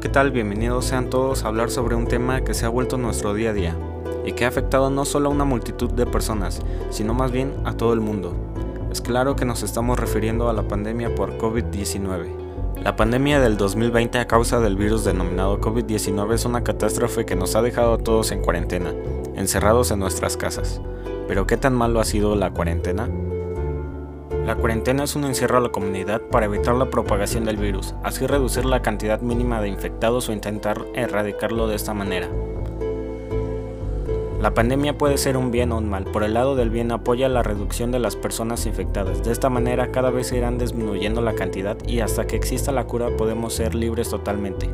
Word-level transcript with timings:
¿qué 0.00 0.08
tal? 0.08 0.30
Bienvenidos 0.30 0.86
sean 0.86 1.10
todos 1.10 1.44
a 1.44 1.48
hablar 1.48 1.70
sobre 1.70 1.94
un 1.94 2.06
tema 2.06 2.40
que 2.40 2.54
se 2.54 2.64
ha 2.64 2.70
vuelto 2.70 2.96
nuestro 2.96 3.34
día 3.34 3.50
a 3.50 3.52
día 3.52 3.76
y 4.24 4.32
que 4.32 4.46
ha 4.46 4.48
afectado 4.48 4.88
no 4.88 5.04
solo 5.04 5.28
a 5.28 5.32
una 5.32 5.44
multitud 5.44 5.90
de 5.90 6.06
personas, 6.06 6.62
sino 6.88 7.12
más 7.12 7.30
bien 7.32 7.52
a 7.66 7.74
todo 7.74 7.92
el 7.92 8.00
mundo. 8.00 8.34
Es 8.90 9.02
claro 9.02 9.36
que 9.36 9.44
nos 9.44 9.62
estamos 9.62 9.98
refiriendo 9.98 10.48
a 10.48 10.54
la 10.54 10.62
pandemia 10.62 11.14
por 11.14 11.36
COVID-19. 11.36 12.82
La 12.82 12.96
pandemia 12.96 13.40
del 13.40 13.58
2020 13.58 14.18
a 14.18 14.26
causa 14.26 14.58
del 14.58 14.76
virus 14.76 15.04
denominado 15.04 15.60
COVID-19 15.60 16.32
es 16.32 16.46
una 16.46 16.64
catástrofe 16.64 17.26
que 17.26 17.36
nos 17.36 17.54
ha 17.54 17.60
dejado 17.60 17.92
a 17.92 17.98
todos 17.98 18.32
en 18.32 18.40
cuarentena, 18.40 18.94
encerrados 19.34 19.90
en 19.90 19.98
nuestras 19.98 20.38
casas. 20.38 20.80
Pero 21.28 21.46
¿qué 21.46 21.58
tan 21.58 21.74
malo 21.74 22.00
ha 22.00 22.04
sido 22.04 22.36
la 22.36 22.52
cuarentena? 22.52 23.06
La 24.44 24.56
cuarentena 24.56 25.04
es 25.04 25.14
un 25.16 25.24
encierro 25.24 25.58
a 25.58 25.60
la 25.60 25.68
comunidad 25.68 26.22
para 26.22 26.46
evitar 26.46 26.74
la 26.74 26.90
propagación 26.90 27.44
del 27.44 27.56
virus, 27.56 27.94
así 28.02 28.26
reducir 28.26 28.64
la 28.64 28.82
cantidad 28.82 29.20
mínima 29.20 29.60
de 29.60 29.68
infectados 29.68 30.28
o 30.28 30.32
intentar 30.32 30.84
erradicarlo 30.94 31.68
de 31.68 31.76
esta 31.76 31.94
manera. 31.94 32.28
La 34.40 34.54
pandemia 34.54 34.96
puede 34.96 35.18
ser 35.18 35.36
un 35.36 35.50
bien 35.50 35.70
o 35.70 35.76
un 35.76 35.90
mal. 35.90 36.04
Por 36.04 36.24
el 36.24 36.32
lado 36.32 36.56
del 36.56 36.70
bien 36.70 36.90
apoya 36.90 37.28
la 37.28 37.42
reducción 37.42 37.92
de 37.92 37.98
las 37.98 38.16
personas 38.16 38.64
infectadas. 38.64 39.22
De 39.22 39.32
esta 39.32 39.50
manera 39.50 39.92
cada 39.92 40.10
vez 40.10 40.32
irán 40.32 40.56
disminuyendo 40.56 41.20
la 41.20 41.34
cantidad 41.34 41.76
y 41.86 42.00
hasta 42.00 42.26
que 42.26 42.36
exista 42.36 42.72
la 42.72 42.86
cura 42.86 43.14
podemos 43.18 43.52
ser 43.52 43.74
libres 43.74 44.08
totalmente. 44.08 44.70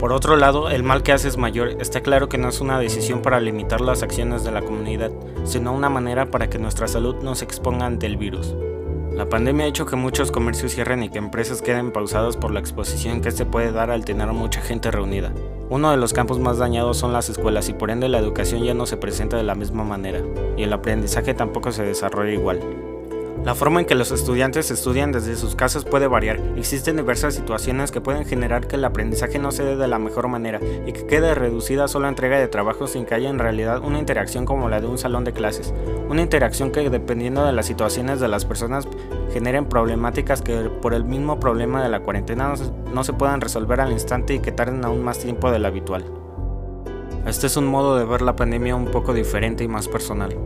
Por 0.00 0.14
otro 0.14 0.36
lado, 0.36 0.70
el 0.70 0.82
mal 0.82 1.02
que 1.02 1.12
hace 1.12 1.28
es 1.28 1.36
mayor. 1.36 1.76
Está 1.78 2.00
claro 2.00 2.30
que 2.30 2.38
no 2.38 2.48
es 2.48 2.62
una 2.62 2.78
decisión 2.78 3.20
para 3.20 3.38
limitar 3.38 3.82
las 3.82 4.02
acciones 4.02 4.42
de 4.44 4.50
la 4.50 4.62
comunidad, 4.62 5.10
sino 5.44 5.74
una 5.74 5.90
manera 5.90 6.30
para 6.30 6.48
que 6.48 6.58
nuestra 6.58 6.88
salud 6.88 7.16
no 7.16 7.34
se 7.34 7.44
exponga 7.44 7.84
ante 7.84 8.06
el 8.06 8.16
virus. 8.16 8.54
La 9.12 9.28
pandemia 9.28 9.66
ha 9.66 9.68
hecho 9.68 9.84
que 9.84 9.96
muchos 9.96 10.32
comercios 10.32 10.72
cierren 10.72 11.02
y 11.02 11.10
que 11.10 11.18
empresas 11.18 11.60
queden 11.60 11.92
pausadas 11.92 12.38
por 12.38 12.50
la 12.50 12.60
exposición 12.60 13.20
que 13.20 13.30
se 13.30 13.44
puede 13.44 13.72
dar 13.72 13.90
al 13.90 14.06
tener 14.06 14.28
mucha 14.28 14.62
gente 14.62 14.90
reunida. 14.90 15.34
Uno 15.68 15.90
de 15.90 15.98
los 15.98 16.14
campos 16.14 16.38
más 16.38 16.56
dañados 16.56 16.96
son 16.96 17.12
las 17.12 17.28
escuelas 17.28 17.68
y 17.68 17.74
por 17.74 17.90
ende 17.90 18.08
la 18.08 18.20
educación 18.20 18.64
ya 18.64 18.72
no 18.72 18.86
se 18.86 18.96
presenta 18.96 19.36
de 19.36 19.42
la 19.42 19.54
misma 19.54 19.84
manera, 19.84 20.22
y 20.56 20.62
el 20.62 20.72
aprendizaje 20.72 21.34
tampoco 21.34 21.72
se 21.72 21.84
desarrolla 21.84 22.32
igual. 22.32 22.60
La 23.44 23.54
forma 23.54 23.80
en 23.80 23.86
que 23.86 23.94
los 23.94 24.12
estudiantes 24.12 24.70
estudian 24.70 25.12
desde 25.12 25.34
sus 25.34 25.56
casas 25.56 25.84
puede 25.84 26.06
variar. 26.06 26.38
Existen 26.56 26.96
diversas 26.96 27.34
situaciones 27.34 27.90
que 27.90 28.02
pueden 28.02 28.26
generar 28.26 28.66
que 28.66 28.76
el 28.76 28.84
aprendizaje 28.84 29.38
no 29.38 29.50
se 29.50 29.64
dé 29.64 29.76
de 29.76 29.88
la 29.88 29.98
mejor 29.98 30.28
manera 30.28 30.60
y 30.86 30.92
que 30.92 31.06
quede 31.06 31.34
reducida 31.34 31.88
solo 31.88 32.04
a 32.06 32.10
entrega 32.10 32.38
de 32.38 32.48
trabajo 32.48 32.86
sin 32.86 33.06
que 33.06 33.14
haya 33.14 33.30
en 33.30 33.38
realidad 33.38 33.82
una 33.82 33.98
interacción 33.98 34.44
como 34.44 34.68
la 34.68 34.82
de 34.82 34.88
un 34.88 34.98
salón 34.98 35.24
de 35.24 35.32
clases. 35.32 35.72
Una 36.10 36.20
interacción 36.20 36.70
que 36.70 36.90
dependiendo 36.90 37.46
de 37.46 37.52
las 37.52 37.64
situaciones 37.64 38.20
de 38.20 38.28
las 38.28 38.44
personas 38.44 38.86
generen 39.32 39.64
problemáticas 39.64 40.42
que 40.42 40.68
por 40.82 40.92
el 40.92 41.04
mismo 41.04 41.40
problema 41.40 41.82
de 41.82 41.88
la 41.88 42.00
cuarentena 42.00 42.52
no 42.92 43.04
se 43.04 43.12
puedan 43.14 43.40
resolver 43.40 43.80
al 43.80 43.92
instante 43.92 44.34
y 44.34 44.40
que 44.40 44.52
tarden 44.52 44.84
aún 44.84 45.02
más 45.02 45.18
tiempo 45.18 45.50
del 45.50 45.64
habitual. 45.64 46.04
Este 47.26 47.46
es 47.46 47.56
un 47.56 47.66
modo 47.66 47.96
de 47.96 48.04
ver 48.04 48.20
la 48.20 48.36
pandemia 48.36 48.76
un 48.76 48.86
poco 48.86 49.14
diferente 49.14 49.64
y 49.64 49.68
más 49.68 49.88
personal. 49.88 50.36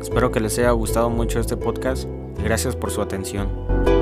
Espero 0.00 0.32
que 0.32 0.40
les 0.40 0.58
haya 0.58 0.70
gustado 0.70 1.10
mucho 1.10 1.38
este 1.40 1.56
podcast 1.56 2.08
Gracias 2.42 2.74
por 2.76 2.90
su 2.90 3.02
atención. 3.02 3.99